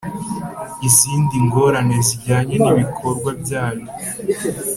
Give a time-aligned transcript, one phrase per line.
[0.87, 3.85] izindi ngorane zijyana n ibikorwa byayo